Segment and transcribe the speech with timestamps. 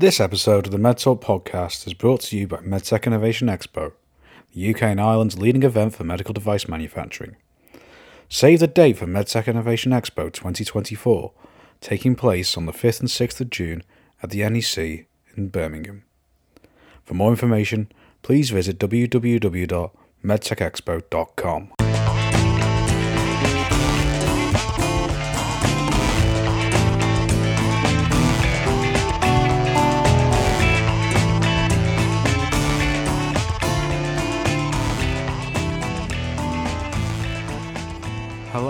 [0.00, 3.94] This episode of the MedTalk podcast is brought to you by MedTech Innovation Expo,
[4.54, 7.34] the UK and Ireland's leading event for medical device manufacturing.
[8.28, 11.32] Save the date for MedTech Innovation Expo 2024,
[11.80, 13.82] taking place on the 5th and 6th of June
[14.22, 16.04] at the NEC in Birmingham.
[17.04, 17.90] For more information,
[18.22, 21.72] please visit www.medtechexpo.com.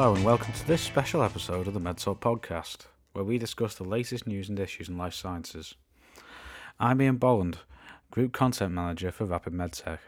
[0.09, 3.85] Hello, and welcome to this special episode of the MedTalk podcast, where we discuss the
[3.85, 5.75] latest news and issues in life sciences.
[6.81, 7.59] I'm Ian Bolland,
[8.11, 9.99] Group Content Manager for Rapid MedTech.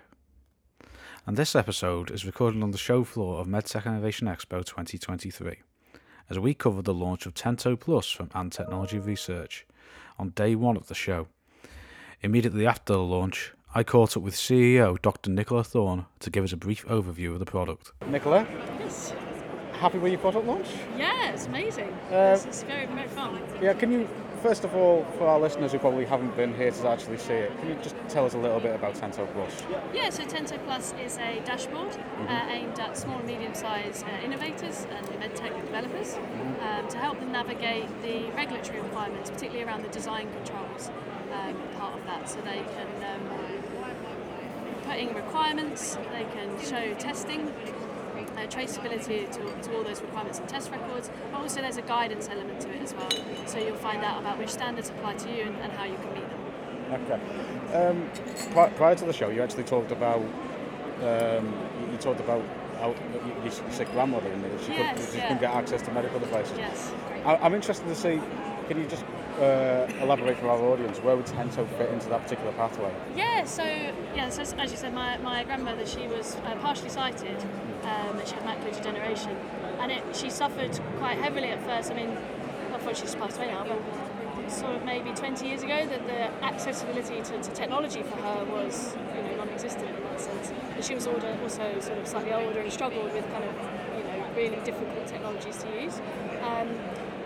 [1.26, 5.56] And this episode is recorded on the show floor of MedTech Innovation Expo 2023,
[6.30, 9.66] as we cover the launch of Tento Plus from AND Technology Research
[10.18, 11.26] on day one of the show.
[12.22, 15.30] Immediately after the launch, I caught up with CEO Dr.
[15.30, 17.92] Nicola Thorn to give us a brief overview of the product.
[18.08, 18.46] Nicola,
[18.78, 19.12] Yes.
[19.80, 20.68] Happy with your product launch?
[20.98, 21.88] Yeah, it's amazing.
[22.12, 23.40] Uh, it's, it's very, very fun.
[23.62, 24.06] Yeah, can you,
[24.42, 27.58] first of all, for our listeners who probably haven't been here to actually see it,
[27.58, 29.62] can you just tell us a little bit about Tento Plus?
[29.94, 31.96] Yeah, so Tento Plus is a dashboard
[32.28, 36.14] uh, aimed at small and medium-sized uh, innovators and medtech developers
[36.60, 40.90] um, to help them navigate the regulatory requirements, particularly around the design controls
[41.32, 43.22] um, part of that, so they can um,
[44.82, 47.50] put in requirements, they can show testing.
[48.36, 52.28] Uh, traceability to, to all those requirements and test records, but also there's a guidance
[52.30, 53.10] element to it as well.
[53.46, 56.14] So you'll find out about which standards apply to you and, and how you can
[56.14, 56.40] meet them.
[57.02, 57.76] Okay.
[57.76, 58.10] Um,
[58.52, 60.20] pri- prior to the show, you actually talked about,
[61.02, 61.52] um,
[61.90, 62.42] you, talked about
[62.78, 62.94] how
[63.44, 65.28] you, said grandmother and that she, Yes, could, she yeah.
[65.28, 66.56] can get access to medical devices.
[66.56, 66.92] Yes.
[67.24, 68.20] I, I'm interested to see,
[68.68, 69.04] can you just
[69.40, 72.92] uh, elaborate for our audience, where would Tento fit into that particular pathway?
[73.16, 77.36] Yeah, so yeah, so as you said, my, my grandmother she was uh, partially sighted,
[77.82, 79.36] um, and she had macular degeneration,
[79.80, 81.90] and it, she suffered quite heavily at first.
[81.90, 82.16] I mean,
[82.72, 83.80] unfortunately she's passed away now, but
[84.50, 88.96] sort of maybe 20 years ago, that the accessibility to, to technology for her was
[89.16, 90.52] you know non-existent in that sense.
[90.74, 93.54] And she was older, also sort of slightly older and struggled with kind of
[93.96, 96.00] you know really difficult technologies to use.
[96.42, 96.68] Um,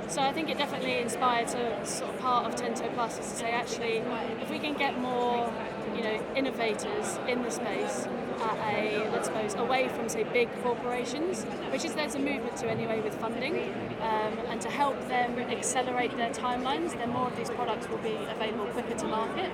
[0.08, 3.50] so I think it definitely inspired sort of part of Tento Plus is to say
[3.50, 4.02] actually
[4.42, 5.52] if we can get more
[5.94, 8.06] you know innovators in the space
[8.42, 12.68] at a let's suppose away from say big corporations, which is there's a movement to
[12.68, 13.54] anyway with funding,
[14.00, 18.16] um, and to help them accelerate their timelines, then more of these products will be
[18.28, 19.50] available quicker to market,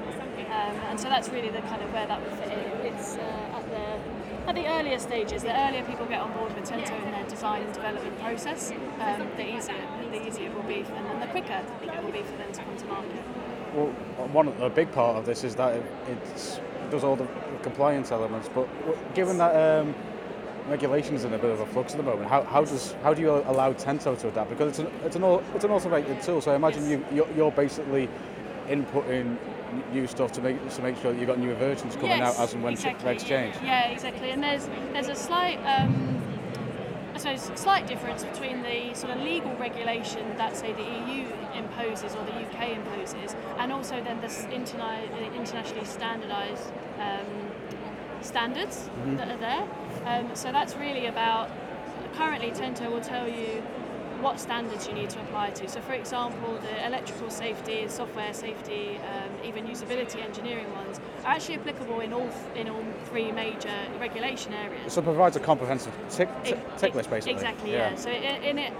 [0.50, 2.92] um, and so that's really the kind of where that would fit in.
[2.92, 3.59] It's uh,
[4.46, 7.62] at the earlier stages, the earlier people get on board with Tento in their design
[7.62, 9.74] and development process, um, the easier
[10.10, 12.62] the easier it will be, and then the quicker it will be for them to
[12.62, 13.22] come to market.
[13.74, 13.86] Well,
[14.32, 17.28] one of, a big part of this is that it, it's, it does all the
[17.62, 18.66] compliance elements, but
[19.14, 19.94] given that um,
[20.68, 23.14] regulation is in a bit of a flux at the moment, how, how does how
[23.14, 24.50] do you allow Tento to adapt?
[24.50, 25.24] Because it's an it's an
[25.54, 27.00] it's an automated tool, so I imagine Yes.
[27.10, 28.08] you you're, you're basically
[28.70, 29.36] inputting
[29.92, 32.42] new stuff to make to make sure that you've got new versions coming yes, out
[32.42, 33.54] as and when exactly, regs yeah, change.
[33.62, 34.30] Yeah, exactly.
[34.30, 36.22] And there's there's a slight, um,
[37.14, 42.14] I suppose, slight difference between the sort of legal regulation that say the EU imposes
[42.14, 47.26] or the UK imposes, and also then the the internationally standardised um,
[48.22, 49.16] standards Mm-hmm.
[49.16, 49.68] that are there.
[50.04, 51.50] Um, so that's really about
[52.14, 53.62] currently Tento will tell you
[54.22, 55.68] what standards you need to apply to.
[55.68, 61.56] So, for example, the electrical safety, software safety, um, even usability engineering ones are actually
[61.56, 64.92] applicable in all in all three major regulation areas.
[64.92, 67.32] So it provides a comprehensive tick, tick, tick list, basically.
[67.32, 67.94] Exactly, yeah.
[67.94, 68.72] So in, in it,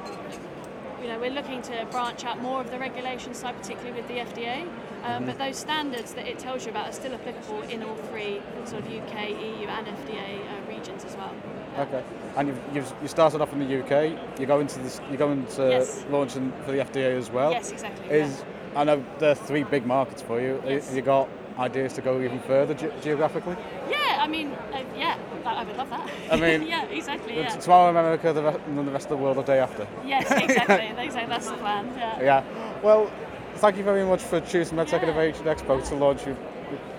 [1.00, 4.18] you know, we're looking to branch out more of the regulation side, particularly with the
[4.18, 4.68] FDA.
[5.04, 8.40] Um, But those standards that it tells you about are still applicable in all three
[8.64, 11.32] sort of UK, EU, and FDA uh, regions as well.
[11.78, 12.02] Okay.
[12.36, 14.38] And you've, you've you started off in the UK.
[14.38, 15.00] You're going to this.
[15.08, 16.04] You're going to Yes.
[16.10, 17.52] launching for the FDA as well.
[17.52, 18.08] Yes, exactly.
[18.10, 18.44] Is
[18.76, 20.62] I know there are three big markets for you.
[20.66, 20.92] Yes.
[20.94, 21.28] You got
[21.58, 23.56] ideas to go even further ge- geographically?
[23.90, 23.96] yeah.
[24.16, 26.08] yeah, I mean, uh, yeah, I I would love that.
[26.30, 27.36] I mean, yeah, exactly.
[27.36, 27.48] Yeah.
[27.48, 29.86] Tomorrow in America, the re- and then the rest of the world the day after.
[30.06, 30.92] Yes, exactly.
[31.06, 31.26] exactly.
[31.34, 31.84] That's the plan.
[31.96, 32.22] Yeah.
[32.22, 32.42] Yeah.
[32.82, 33.10] Well,
[33.56, 36.36] thank you very much for choosing MedTech Innovation Expo to launch your,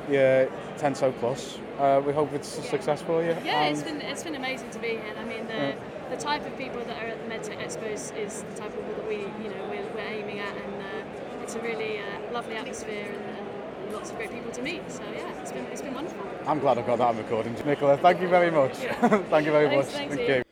[0.10, 1.58] your Tento Plus.
[1.80, 3.36] Uh, we hope it's a success for you.
[3.44, 5.14] Yeah, it's and- been it's been amazing to be here.
[5.20, 5.76] I mean, the
[6.10, 8.76] the type of people that are at the MedTech Expo is, is the type of
[8.86, 12.34] people that we you know we're, we're aiming at, and uh, it's a really uh,
[12.34, 14.82] lovely atmosphere and, and lots of great people to meet.
[14.92, 16.26] So yeah, it's been it's been wonderful.
[16.46, 17.56] I'm glad I've got that on recording.
[17.66, 18.74] Nicola, thank you very much.
[18.76, 19.96] thank you very Thanks, much.
[19.96, 20.38] thanks, thank Ian.
[20.40, 20.44] you.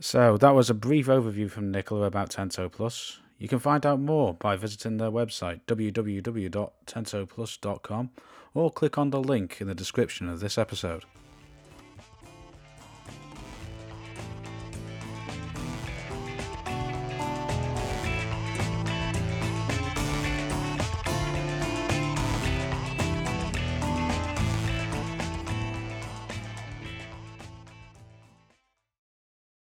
[0.00, 3.20] So that was a brief overview from Nicola about Tento Plus.
[3.42, 8.10] You can find out more by visiting their website www.tentoplus.com
[8.54, 11.04] or click on the link in the description of this episode.